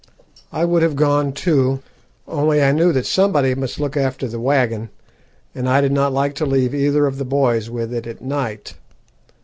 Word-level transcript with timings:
I 0.51 0.65
would 0.65 0.81
have 0.81 0.95
gone 0.95 1.31
too, 1.31 1.83
only 2.27 2.59
I 2.59 2.71
knew 2.71 2.91
that 2.91 3.05
somebody 3.05 3.53
must 3.53 3.79
look 3.79 3.95
after 3.95 4.27
the 4.27 4.39
waggon, 4.39 4.89
and 5.53 5.69
I 5.69 5.79
did 5.79 5.91
not 5.91 6.11
like 6.11 6.33
to 6.37 6.45
leave 6.47 6.73
either 6.73 7.05
of 7.05 7.19
the 7.19 7.23
boys 7.23 7.69
with 7.69 7.93
it 7.93 8.07
at 8.07 8.19
night. 8.19 8.73